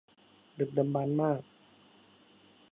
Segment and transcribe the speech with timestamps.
[0.59, 1.41] ดึกดำบรรพ์มาก